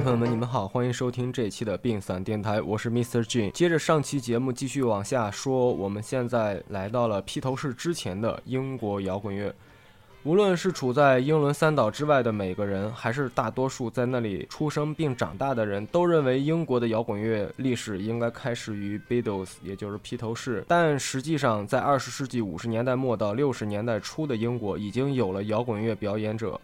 [0.00, 3.22] 朋友们，你们好，欢迎收听这一期的病散电台，我是 Mr.
[3.24, 3.50] Jin。
[3.52, 9.54] 接着上期节目继续往下说，我们现在来到了披头士之前的英国摇滚乐。
[10.24, 20.64] 无论是处在英伦三岛之外的每个人，还是大多数在那里出生并长大的人，都认为英国的摇滚乐历史应该开始于 Beatles，也就是披头士。
[20.68, 26.60] 但实际上，在二十世纪五十年代末到六十年代初的英国，已经有了摇滚乐表演者。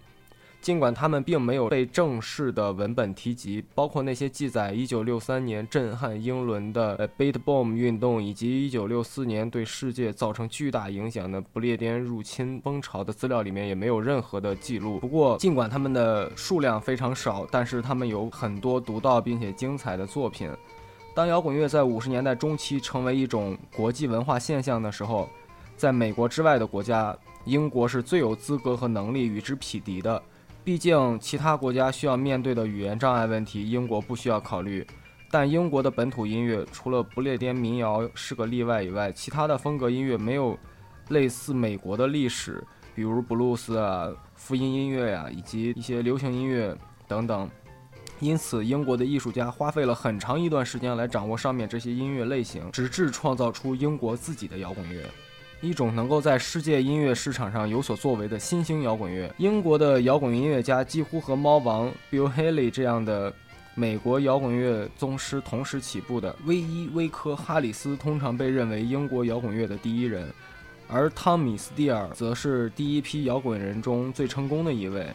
[0.63, 15.01] 尽管他们并没有被正式的文本提及，包括那些记载1963年震撼英伦的 Beat Boom 运动，以及1964年对世界造成巨大影响的不列颠入侵风潮的资料里面也没有任何的记录。
[15.01, 20.49] 不过，尽管他们的数量非常少，但是他们有很多独到并且精彩的作品。
[21.13, 25.29] 当摇滚乐在五十年代中期成为一种国际文化现象的时候，
[25.77, 30.23] 在美国之外的国家，英国是最有资格和能力与之匹敌的。
[30.65, 34.87] 毕竟，其他国家需要面对的语言障碍问题，英国不需要考虑。
[35.29, 40.57] 但英国的本土音乐，除了不列颠民谣是个例外以外，其他的风格音乐没有
[41.09, 42.63] 类似美国的历史，
[42.95, 46.77] 比如布鲁斯啊、福音音乐呀，以及一些流行音乐
[47.09, 47.51] 等等。
[48.21, 55.05] 因此，英国的艺术家花费了很长一段时间来掌握上面这些音乐类型，直至创造出英国自己的摇滚乐。
[55.63, 59.33] 一种能够在世界音乐市场上有所作为的新兴摇滚乐。
[59.39, 63.33] 英国的摇滚音乐家几乎和猫王 Bill Haley 这样的
[63.77, 66.35] 美国摇滚乐宗师同时起步的。
[66.47, 70.29] 威伊·威科·哈里斯通常被认为英国摇滚乐的第一人，
[70.89, 75.07] 而汤米·斯蒂尔则是第一批摇滚人中最成功的一位。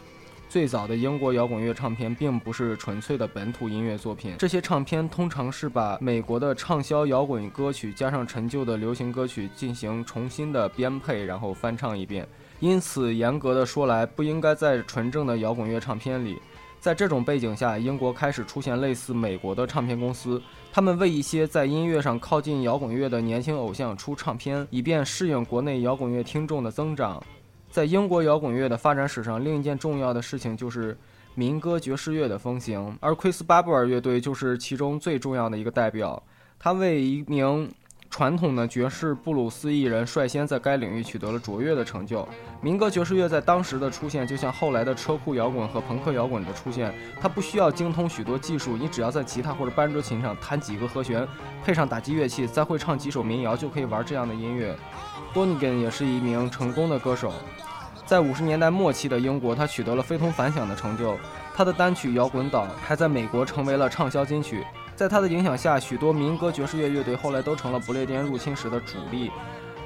[0.48, 12.26] 最早的英国摇滚乐唱片并不是纯粹的本土音乐作品，这些唱片通常是把美国的畅销摇滚歌曲加上陈旧的流行歌曲进行重新的编配，然后翻唱一遍。
[12.60, 16.40] 因此，严格的说来，不应该在纯正的摇滚乐唱片里。
[16.80, 20.40] 在这种背景下，英国开始出现类似美国的唱片公司，
[20.72, 27.22] 他们为一些在音乐上靠近摇滚乐的年轻偶像出唱片，以便适应国内摇滚乐听众的增长。
[27.70, 30.96] 在英国摇滚乐的发展史上，另一件重要的事情就是
[31.34, 36.20] 民歌爵士乐的风行，而奎斯巴布尔乐队就是其中最重要的一个代表。
[36.58, 37.70] 他为一名
[38.10, 42.26] 传统的爵士布鲁斯艺人，率先在该领域取得了卓越的成就。
[42.60, 51.26] 民歌爵士乐在当时的出现，就像后来的车库摇滚和朋克摇滚的出现，它不需要精通许多技术，你只要在吉他或者班卓琴上弹几个和弦，
[51.64, 54.74] 配上打击乐器，再会唱几首民谣，就可以玩这样的音乐。
[55.32, 57.32] 多尼根也是一名成功的歌手，
[58.06, 61.16] 在五十年代末期的英国，他取得了非同凡响的成就。
[61.54, 64.64] 他的单曲《摇滚岛》还在美国成为了畅销金曲。
[64.98, 69.30] 在他的影响下，许多民歌爵士乐乐队后来都成了不列颠入侵时的主力，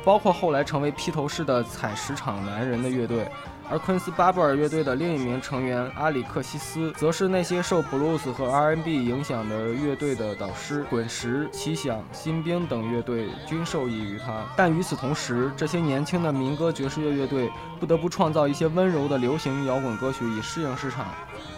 [0.03, 3.31] 包括后来成为披头士的采石场男人的乐队。
[3.69, 10.83] 而昆斯巴布尔乐队的另一名成员阿里克西斯，则是那些受布鲁斯和 R&B 影响的乐队的导师。
[10.89, 14.47] 滚石、奇想、新兵等乐队均受益于他。
[14.57, 21.07] 但与此同时，这些年轻的民歌爵士乐乐队不得不创造一些温柔的流行摇滚歌曲以适应市场。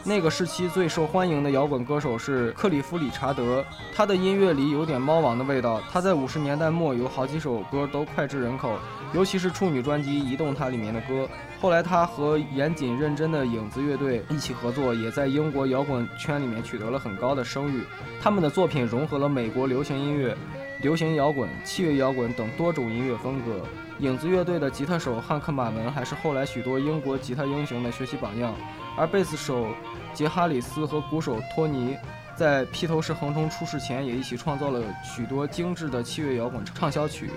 [0.06, 5.80] 那个时期最受欢迎的摇滚歌手是克里夫·理查德，他的音乐里有点猫王的味道。
[5.90, 8.78] 他在五十年代末有好几首歌都脍炙人口，
[9.14, 11.26] 尤其是处女专辑《移动它》里面的歌。
[11.58, 17.82] 后来，他和严谨认真的影子乐队一起合作，也在英国摇滚圈里面取得了很高的声誉。
[18.20, 20.36] 他们的作品融合了美国流行音乐、
[20.82, 23.62] 流行摇滚、器乐摇滚等多种音乐风格。
[24.00, 28.52] 影子乐队的吉他手汉克·马文还是后来许多英国吉他英雄的学习榜样，
[28.98, 29.68] 而贝斯手
[30.14, 31.96] 杰哈里斯和鼓手托尼
[32.36, 37.30] 在披头士横冲出世前也一起创造了许多精致的器乐摇滚畅销曲。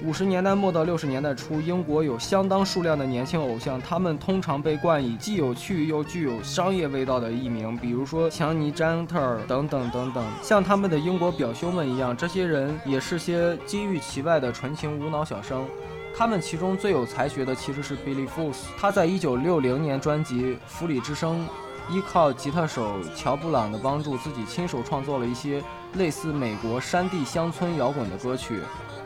[0.00, 10.24] 五十年代末到六十年代初，英国有相当数量的年轻偶像，他们通常被冠以既有趣又具有商业味道的艺名，比如说强尼·詹特尔等等等等。
[10.40, 15.66] 像他们的英国表兄们一样，这些人也是些金玉其外的纯情无脑小生。
[16.16, 21.40] 他们其中最有才学的其实是 Billy f o o s 他在一九六零年专辑《弗里之声》，
[21.90, 25.62] 依靠吉他手乔布朗的帮助，自己亲手创作了一些
[25.94, 28.60] 类似美国山地乡村摇滚的歌曲。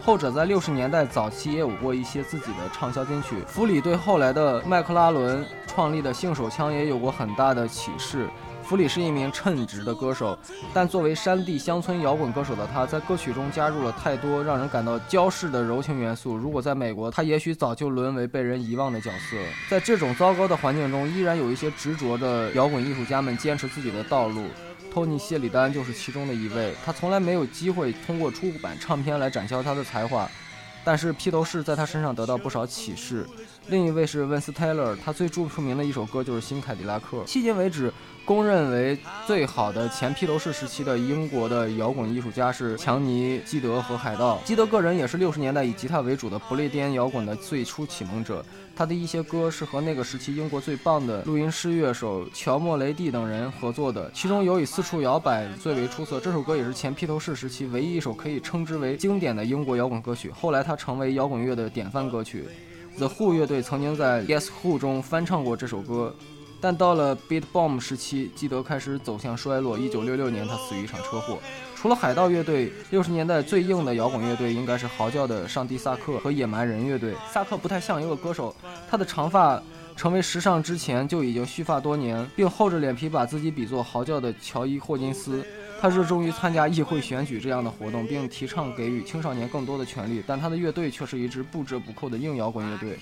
[0.04, 3.36] 后者在六十年代早期也有过一些自己的畅销金曲。
[3.46, 8.28] 弗里对后来的麦克拉伦创立的性手枪也有过很大的启示。
[8.72, 10.38] 弗里是一名称职的歌手，
[10.72, 16.34] 但作为山地乡村摇滚歌手的他，在歌曲中加入了太多让人感到娇饰的柔情元素。
[16.34, 19.36] 如果在美国，他也许早就沦为被人遗忘的角色。
[19.68, 24.46] 在这种糟糕的环境中，依然有一些执着的摇滚艺术家们坚持自己的道路。
[24.90, 26.72] 托尼·谢里丹就是其中的一位。
[26.82, 30.26] 他从来没有机会通过出版唱片来展销他的才华，
[30.82, 33.26] 但是披头士在他身上得到不少启示。
[33.68, 37.18] 另一位是温斯泰勒，他最著名的一首歌就是《新凯迪拉克》。
[37.26, 37.92] 迄今为止，
[38.24, 38.96] 公认为
[39.26, 44.38] 最好的前披头士时期的英国的摇滚艺术家是强尼基德和海盗。
[44.44, 48.44] 基德个人也是六十年代以吉他为主的不列颠摇滚的最初启蒙者。
[48.74, 56.18] 他的一些歌是和那个时期英国最棒的录音师乐手乔莫雷蒂等人合作的，其中有以四处摇摆最为出色。
[56.20, 60.30] 这首歌也是前披头士时期唯一一首可以称之为经典的英国摇滚歌曲。
[60.30, 62.46] 后来它成为摇滚乐的典范歌曲。
[62.98, 66.14] The Who 乐队曾经在 Guess Who 中翻唱过这首歌，
[66.62, 69.76] 但到了 Beat Bomb 时期，基德开始走向衰落。
[69.76, 71.40] 一九六六年，他死于一场车祸。
[71.74, 77.16] 除了海盗乐队六十年代最硬的摇滚乐队应该是嚎叫的上帝萨克和野蛮人乐队。
[77.32, 78.54] 萨克不太像一个歌手，
[78.88, 79.60] 他的长发
[79.96, 85.44] 成为时尚之前就已经蓄发多年，并厚着脸皮把自己比作嚎叫的乔伊霍金斯。
[85.82, 92.96] 他热衷于参加议会选举这样的活动，并提倡给予青少年更多的权利，但他的乐队却是一支不折不扣的硬摇滚乐队。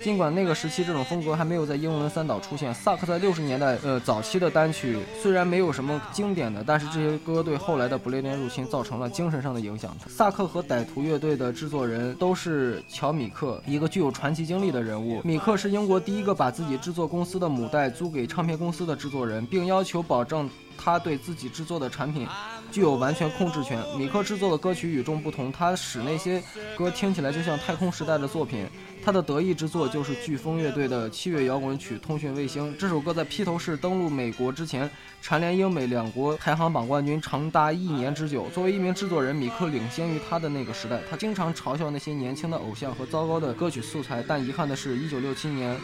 [0.00, 9.92] 尽管那个时期这种风格还没有在英伦三岛出现，萨克在六十年代呃早期的单曲虽然没有什么经典的，但是这些歌对后来的不列颠入侵造成了精神上的影响。
[10.06, 15.20] 萨克和歹徒乐队的制作人都是乔米克，一个具有传奇经历的人物。
[15.24, 20.48] 米克是英国第一个把自己制作公司的母带租给唱片公司的制作人，并要求保证。
[20.82, 22.26] 他对自己制作的产品
[22.72, 23.78] 具有完全控制权。
[23.98, 26.42] 米克制作的歌曲与众不同，他使那些
[26.76, 28.66] 歌听起来就像太空时代的作品。
[29.02, 32.70] 他的得意之作就是飓风乐队的七月摇滚曲《通讯卫星》。
[32.76, 34.88] 这首歌在披头士登陆美国之前，
[35.22, 38.46] 蝉联英美两国排行榜冠军长达一年之久。
[38.50, 41.00] 作为一名制作人，米克领先于他的那个时代。
[41.10, 44.22] 他经常嘲笑那些年轻的偶像和糟糕的歌曲素材。
[44.26, 45.74] 但遗憾的是，一九六七年，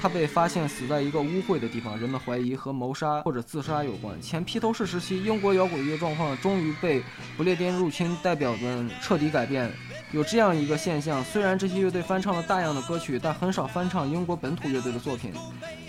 [0.00, 4.20] 他被发现死在一个污秽的地方，人们怀疑和谋杀或者自杀有关。
[4.20, 7.02] 前披头士时期，英国摇滚乐状况终于被
[7.38, 9.72] 不列颠入侵代表们彻底改变。
[10.12, 15.32] 有这样一个现象：虽然这些乐队翻唱了大量这样的歌曲，但很少翻唱英国本土乐队的作品。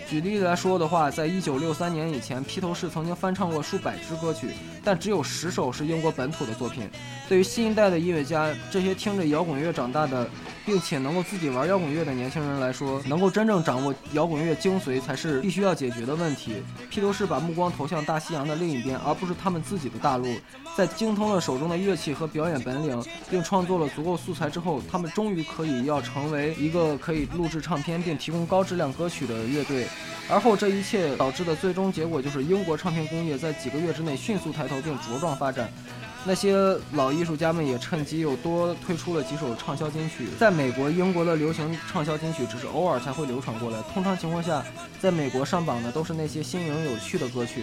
[0.08, 4.48] 举例来说的话，在一九六三年以前，披头士曾经翻唱过数百支歌曲，
[4.82, 6.88] 但只有十首是英国本土的作品。
[7.28, 10.26] 对于新一代的音乐家，这些听着摇滚乐长大的。
[10.66, 16.62] 并且能够自己玩摇滚乐的年轻人来说，能够真正掌握摇滚乐精髓才是必须要解决的问题。
[16.90, 20.26] 披头士把目光投向大西洋的另一边，而不是他们自己的大陆。
[20.76, 29.86] 在精通了手中的乐器和表演本领，并创作了足够素材之后，他们终于可以要成为一个可以录制唱片并提供高质量歌曲的乐队。
[30.28, 35.72] 而后这一切导致的最终结果就是英国唱片工业在几个月之内迅速抬头并茁壮发展。
[36.24, 40.26] 那些老艺术家们也趁机又多推出了几首畅销金曲。
[40.38, 44.62] 在美国、英国的流行畅销金曲只是偶尔才会流传过来，通常情况下，
[45.00, 47.62] 在美国上榜的都是那些新颖有趣的歌曲，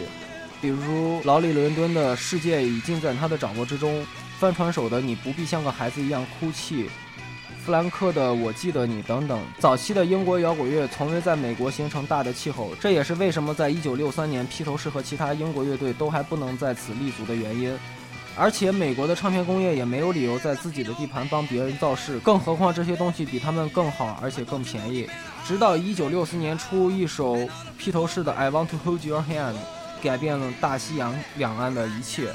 [0.61, 4.01] 比如劳力·伦敦的《世界已尽在他的掌握之中》，
[4.39, 6.85] 翻船手的《你不必像个孩子一样哭泣》，
[7.65, 9.41] 弗兰克的《我记得你》等等。
[9.57, 17.75] 早期的英国摇滚乐从未在美国形成大的气候，这也是为什么在1963年，披头士和其他英国乐队都还不能在此立足的原因。
[18.37, 25.09] 而且美国的唱片工业也没有理由在自己的地盘帮别人造势，更何况这些东西比他们更好，而且更便宜。
[25.43, 27.35] 直到一九六四年初，一首
[27.79, 29.53] 披头士的《I Want to Hold Your Hand》
[30.03, 32.27] 改变了大西洋两岸的一切。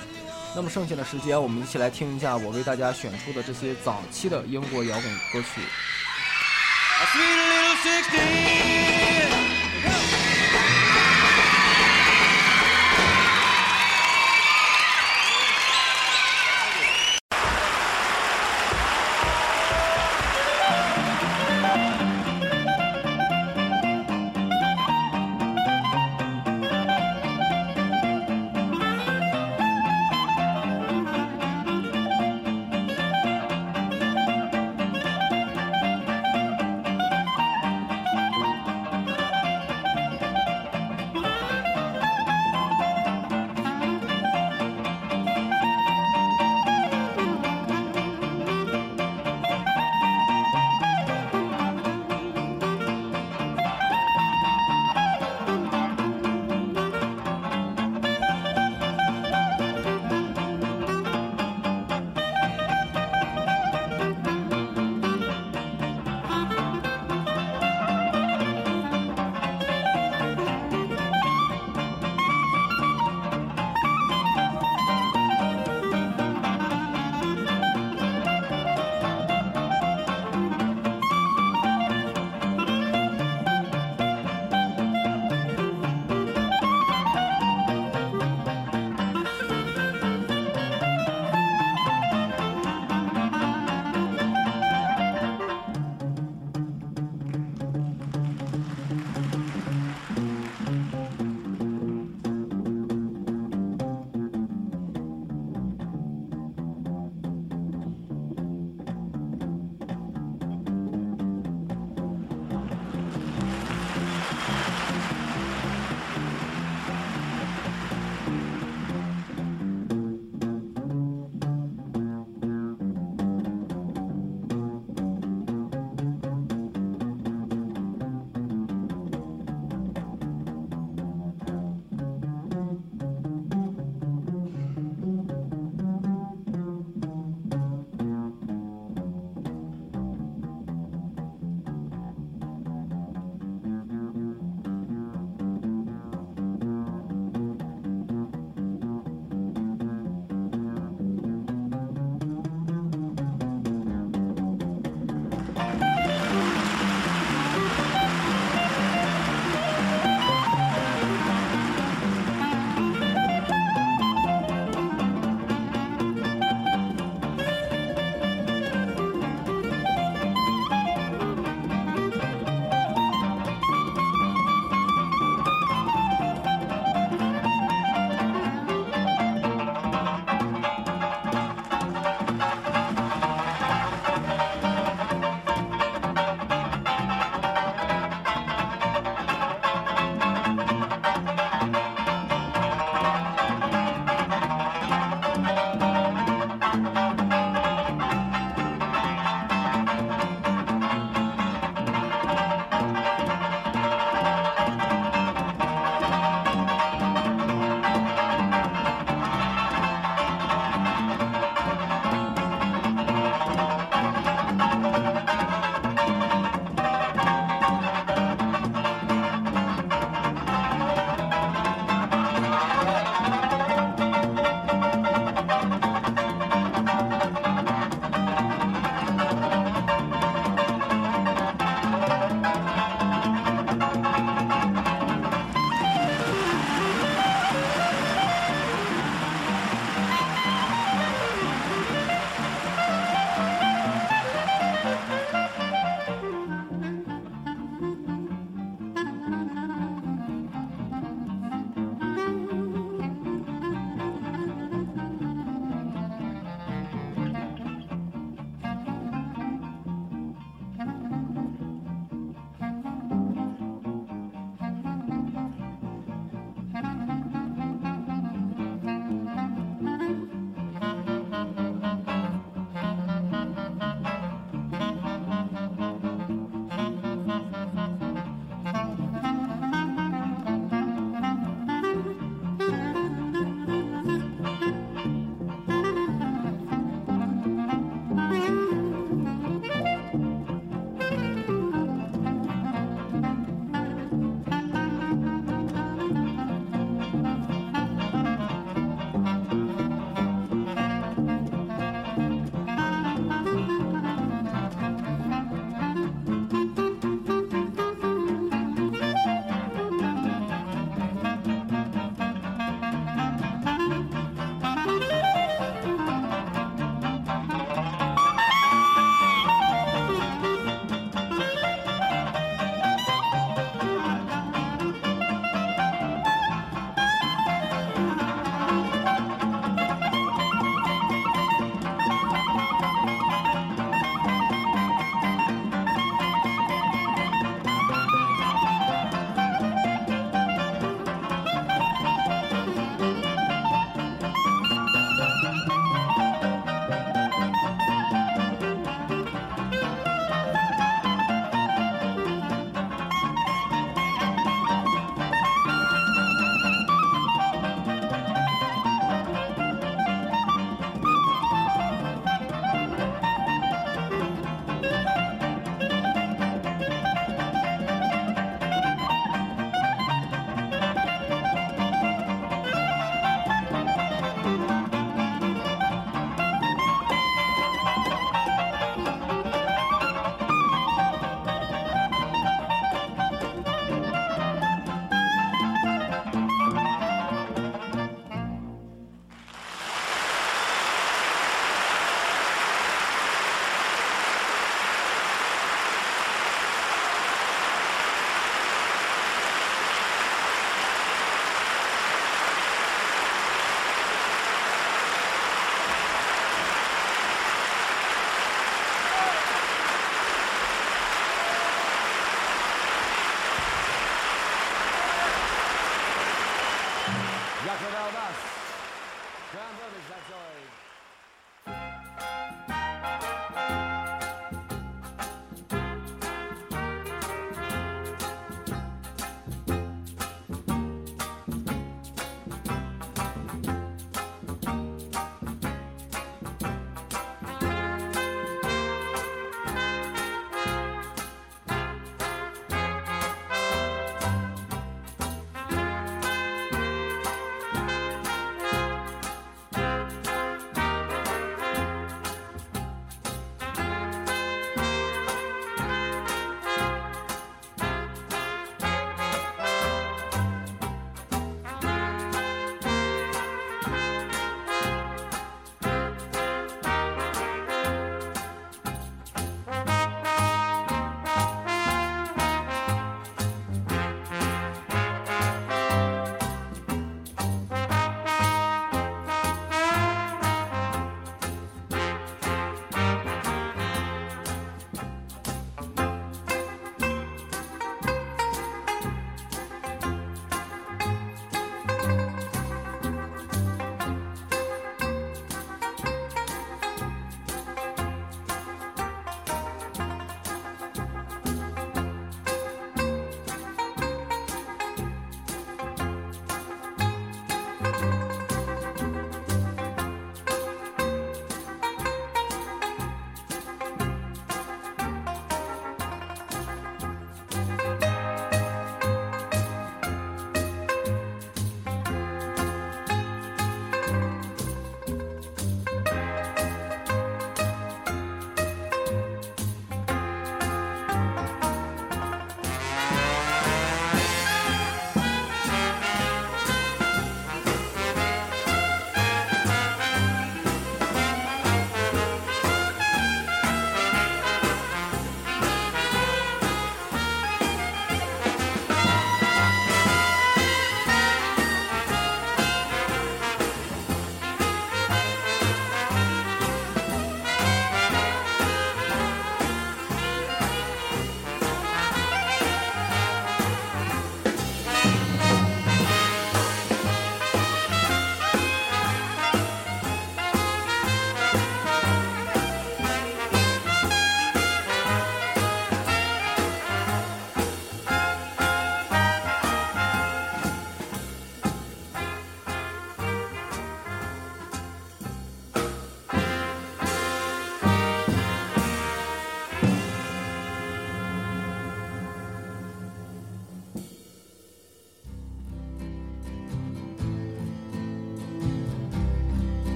[0.54, 5.60] 那么剩下的时间，我们一起来听一下我为大家选出的这些早期的英国摇滚歌曲。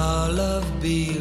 [0.00, 1.19] Our love be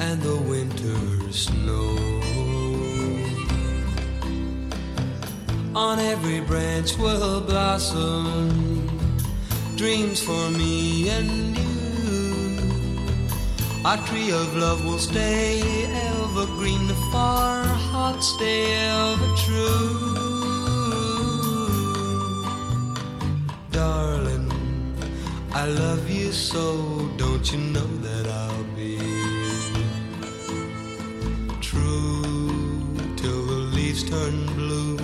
[0.00, 1.96] and the winter snow.
[5.74, 8.84] On every branch will blossom
[9.76, 11.64] dreams for me and you.
[13.84, 15.60] Our tree of love will stay
[16.12, 20.14] evergreen, the far heart stay ever true.
[23.72, 24.50] Darling,
[25.52, 28.13] I love you so, don't you know that
[34.14, 34.96] turn blue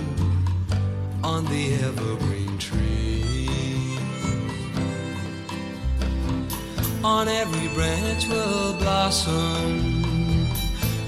[1.23, 3.97] on the evergreen tree.
[7.03, 9.69] On every branch will blossom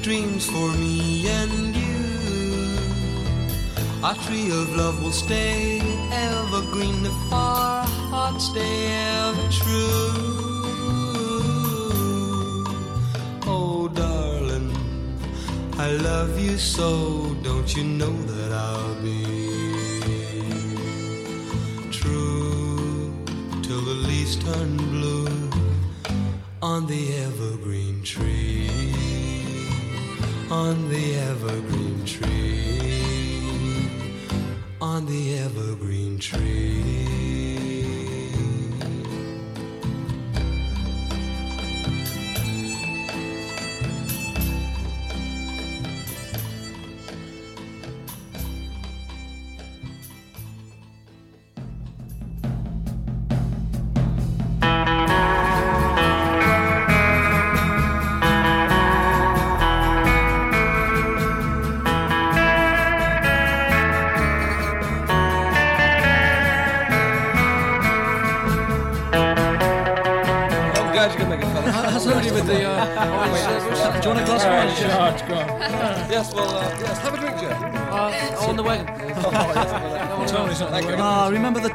[0.01, 2.03] dreams for me and you.
[4.03, 5.79] Our tree of love will stay
[6.11, 8.75] evergreen if our hearts stay
[9.21, 10.32] ever true.
[15.83, 19.25] I love you so, don't you know that I'll be
[21.91, 23.13] true
[23.61, 25.27] till the leaves turn blue
[26.61, 28.69] on the evergreen tree,
[30.49, 33.89] on the evergreen tree,
[34.79, 37.22] on the evergreen tree.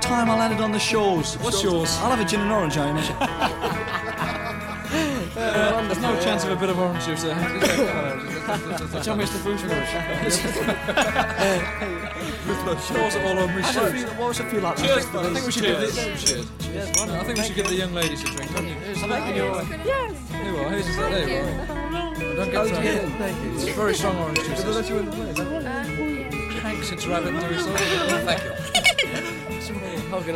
[0.09, 1.35] Time I landed on the shores?
[1.37, 1.91] What's yours?
[1.99, 3.09] I'll have a gin and orange, Hamish.
[5.35, 7.35] There's no chance of a bit of orange juice there.
[9.03, 9.61] Tell me it's the food
[12.97, 13.95] Yours are all over my shirt.
[14.19, 14.77] What was it feel like?
[14.79, 15.95] Cheers, I think we should give Cheers.
[15.95, 16.03] the,
[16.65, 16.89] Cheers.
[16.97, 18.75] I think we should give the young ladies a drink, don't you?
[18.75, 18.95] Here
[19.37, 19.65] you are.
[20.71, 21.11] Here's just that.
[21.11, 21.43] There you are.
[22.37, 22.65] Don't get
[23.19, 23.35] that.
[23.55, 24.63] It's very strong orange juice.
[24.63, 25.37] Did they let you in the place?
[26.63, 27.73] Thanks, it's rabbit doing so.
[27.77, 28.53] Thank you.
[29.69, 30.35] What's your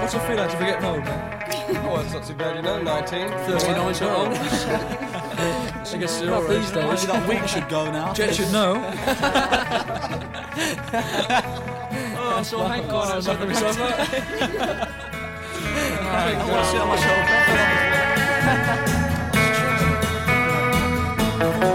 [0.00, 1.02] What's your feeling if you get old.
[1.04, 2.82] Oh, that's not too bad, you know.
[2.82, 4.32] 19, 39, so on.
[4.32, 7.06] I guess you're all these days.
[7.06, 8.14] that week should go now.
[8.14, 8.76] Jet should know.
[12.16, 13.94] oh, I saw Hank Corner was at the summer.
[16.14, 17.02] I want to see how much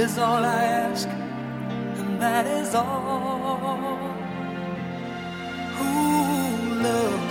[0.00, 1.08] is all I ask
[2.00, 3.98] and that is all.
[5.82, 7.24] Ooh, love,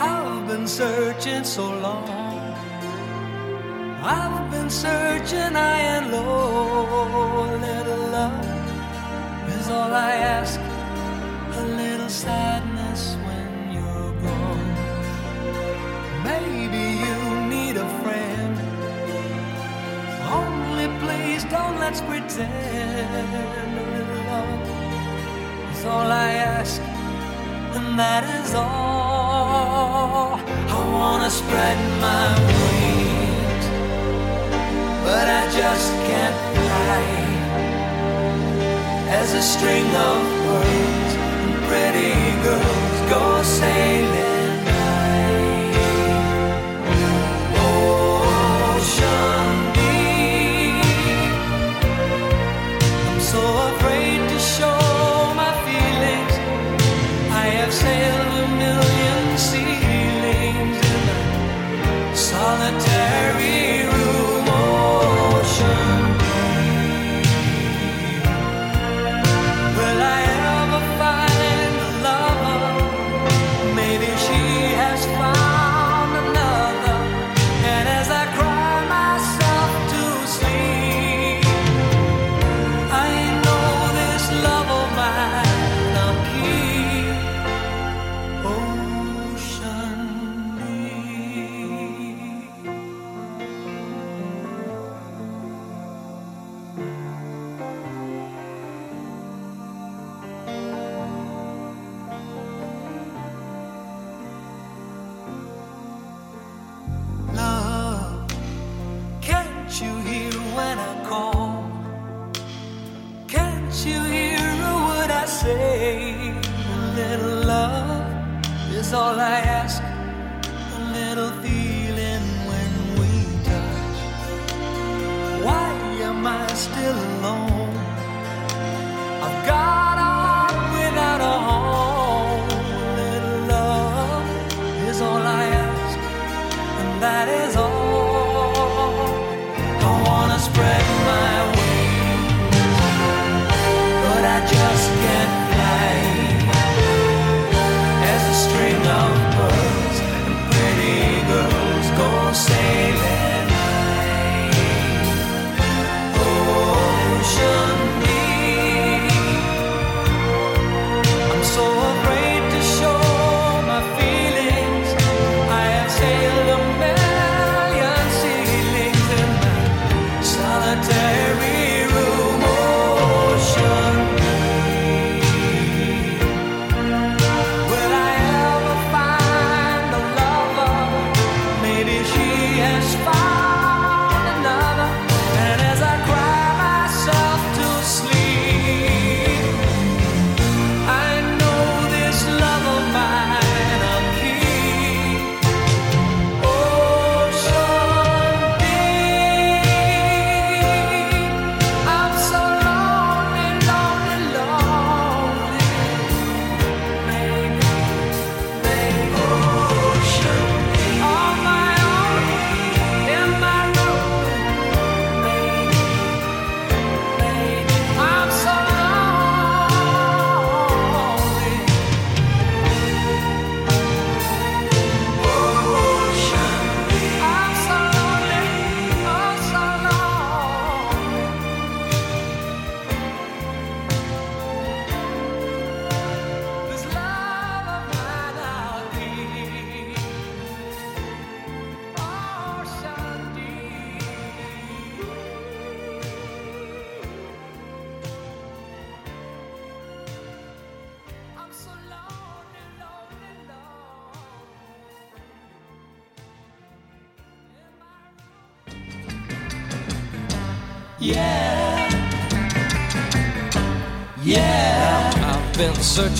[0.00, 2.08] I've been searching so long.
[4.02, 7.44] I've been searching high and low.
[7.44, 8.46] A little love
[9.58, 10.58] is all I ask.
[11.60, 12.61] A little sadness
[21.82, 24.66] let's pretend a little love
[25.72, 26.80] is all I ask,
[27.76, 30.38] and that is all.
[30.76, 33.66] I wanna spread my wings,
[35.06, 37.02] but I just can't fly.
[39.20, 42.14] As a string of pearls and pretty
[42.46, 43.22] girls go
[43.60, 44.31] sailing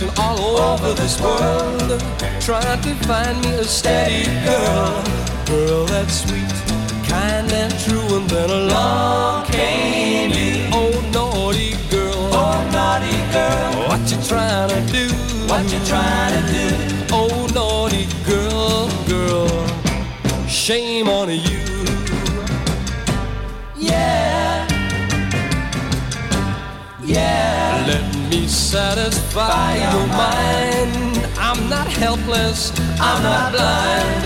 [0.03, 2.01] searching all over this world,
[2.41, 5.03] trying to find me a steady girl.
[5.47, 6.49] Girl that's sweet,
[7.09, 10.69] kind and true, and then along came you.
[10.73, 12.31] Oh, naughty girl.
[12.33, 13.88] Oh, naughty girl.
[13.88, 15.09] What you trying to do?
[15.47, 16.52] What you trying to do?
[28.73, 31.19] Satisfy your mind.
[31.37, 34.23] I'm not helpless, I'm not blind.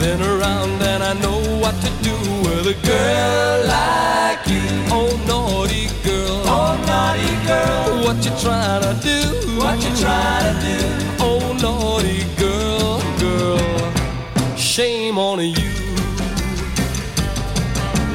[0.00, 4.66] Been around and I know what to do with a girl like you.
[4.90, 6.42] Oh, naughty girl.
[6.56, 8.04] Oh, naughty girl.
[8.04, 9.20] What you trying to do?
[9.62, 10.78] What you trying to do?
[11.20, 14.56] Oh, naughty girl, girl.
[14.56, 15.72] Shame on you.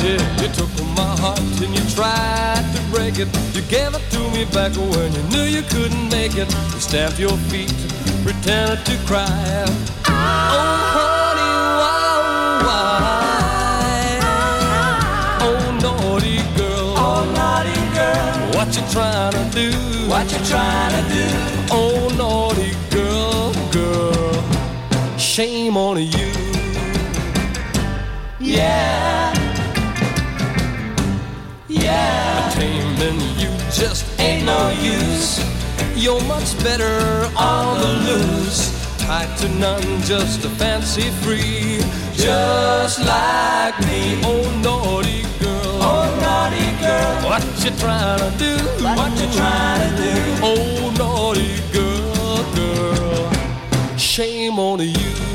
[0.03, 2.58] Yeah, you took my heart and you tried
[3.11, 3.55] break it.
[3.55, 6.49] You gave it to me back when you knew you couldn't make it.
[6.73, 7.73] You stamped your feet,
[8.23, 9.65] pretended to cry.
[10.07, 14.19] Oh, honey, why, why?
[15.41, 16.93] Oh, naughty girl.
[16.97, 19.71] Oh, naughty girl, What you trying to do?
[20.09, 21.25] what you trying to do?
[21.71, 24.43] Oh, naughty girl, girl.
[25.17, 26.29] Shame on you.
[28.39, 29.33] Yeah,
[31.67, 32.28] yeah,
[32.59, 35.39] Taming you just ain't no use.
[35.95, 38.61] You're much better on the loose.
[38.97, 41.79] Tied to none, just a fancy free.
[42.13, 45.79] Just like me, oh naughty girl.
[45.81, 48.53] oh, naughty girl, What you trying to do?
[48.83, 50.13] what you trying to do?
[50.43, 53.97] Oh naughty girl, girl.
[53.97, 55.28] Shame on you.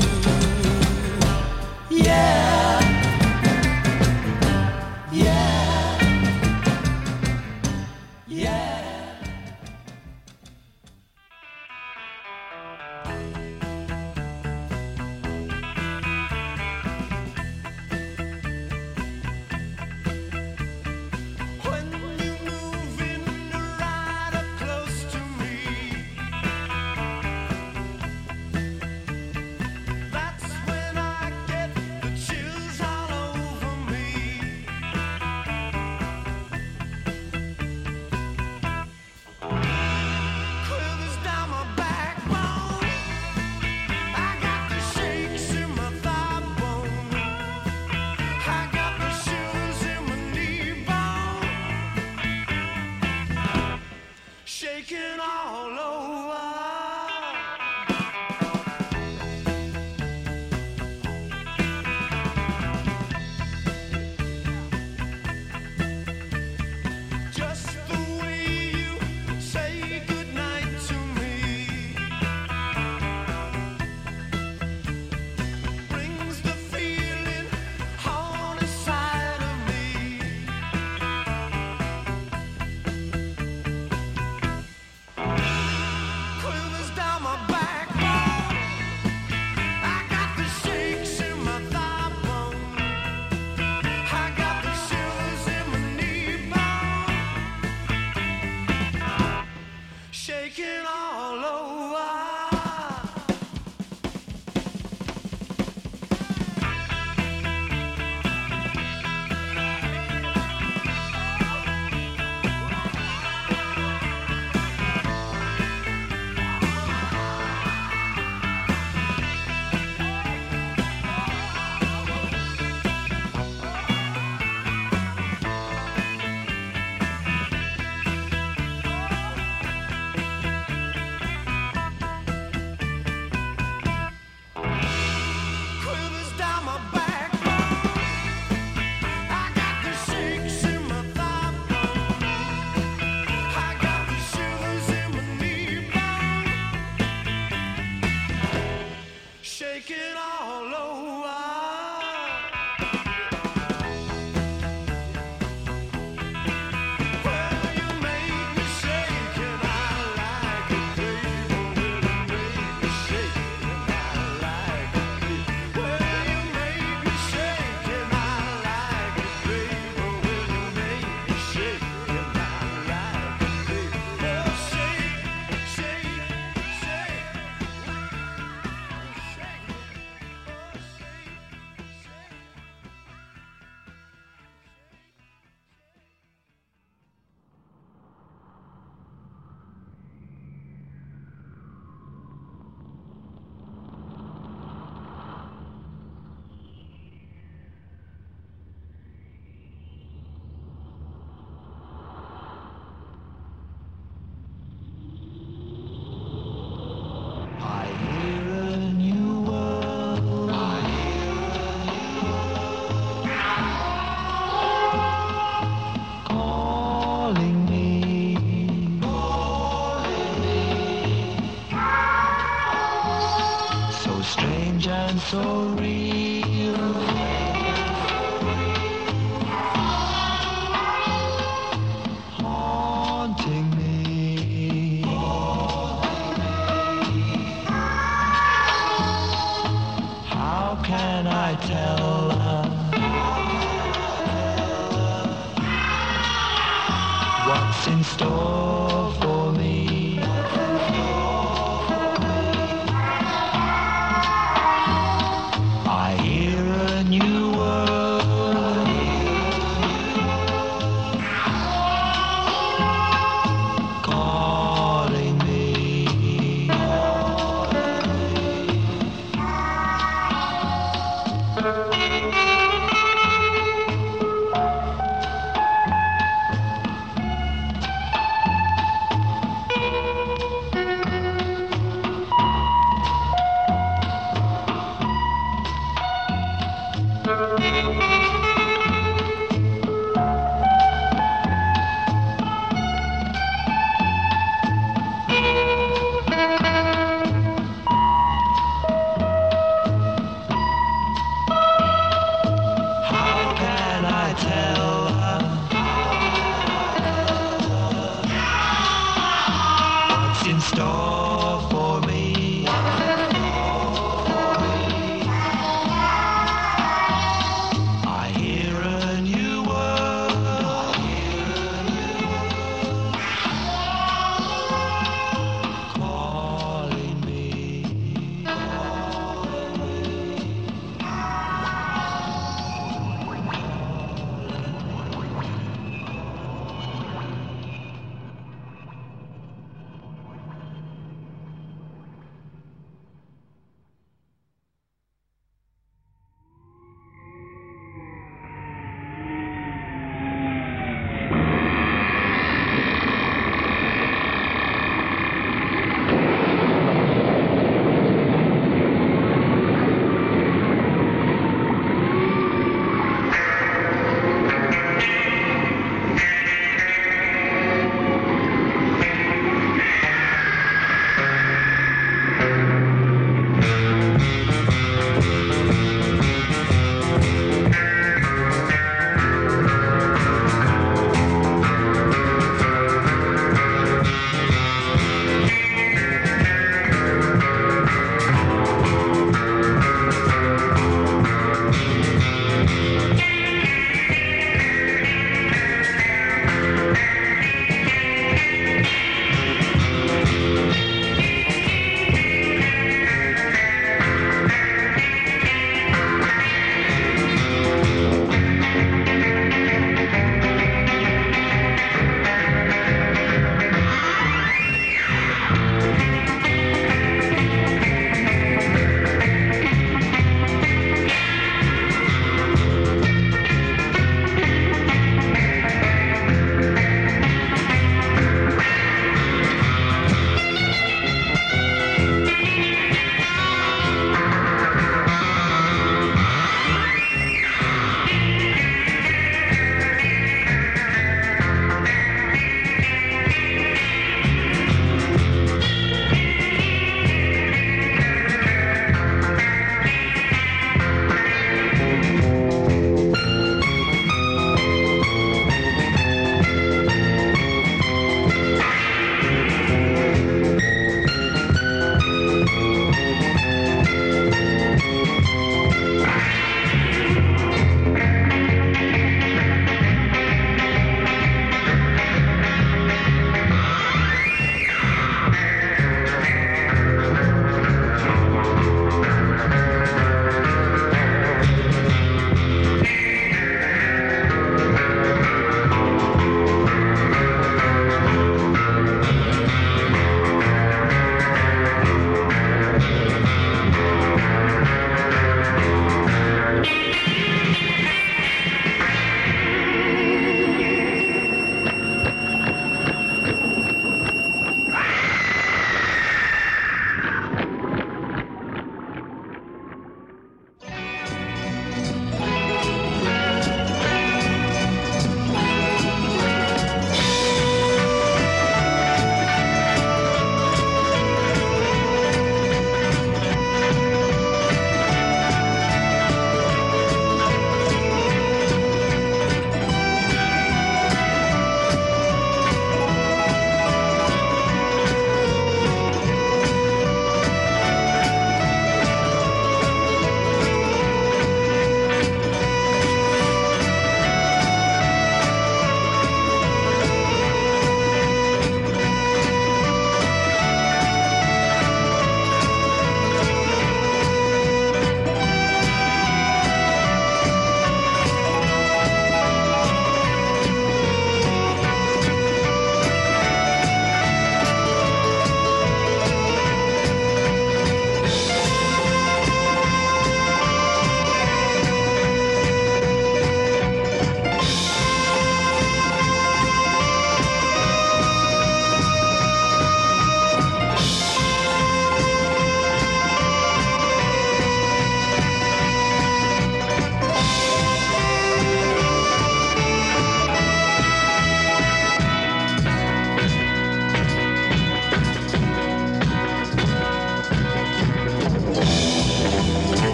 [152.77, 153.14] Bye.